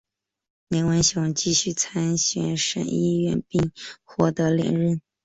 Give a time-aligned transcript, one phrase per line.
[0.67, 3.71] 林文雄继续参选省议员并
[4.03, 4.99] 获得连任。